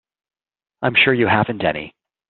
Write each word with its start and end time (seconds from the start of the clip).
I'm 0.81 0.95
sure 0.95 1.13
you 1.13 1.27
haven't 1.27 1.63
any. 1.63 1.93